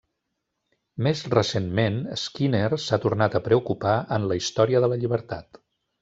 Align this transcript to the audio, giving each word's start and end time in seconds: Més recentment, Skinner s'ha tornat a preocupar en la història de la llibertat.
Més 1.07 1.19
recentment, 1.33 1.99
Skinner 2.21 2.79
s'ha 2.85 2.99
tornat 3.03 3.37
a 3.39 3.45
preocupar 3.51 3.93
en 4.17 4.25
la 4.31 4.39
història 4.41 4.81
de 4.87 4.91
la 4.95 4.99
llibertat. 5.03 5.61